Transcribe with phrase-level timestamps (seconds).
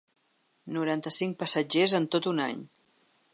[0.77, 2.65] Noranta-cinc passatgers en tot un any.